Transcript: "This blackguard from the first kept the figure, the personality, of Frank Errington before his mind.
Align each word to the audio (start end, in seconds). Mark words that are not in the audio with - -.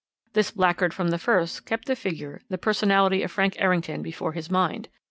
"This 0.33 0.49
blackguard 0.49 0.95
from 0.95 1.09
the 1.09 1.19
first 1.19 1.63
kept 1.67 1.85
the 1.85 1.95
figure, 1.95 2.41
the 2.49 2.57
personality, 2.57 3.21
of 3.21 3.29
Frank 3.31 3.53
Errington 3.59 4.01
before 4.01 4.31
his 4.31 4.49
mind. 4.49 4.89